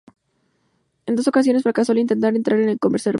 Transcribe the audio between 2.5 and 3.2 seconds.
en el Conservatorio.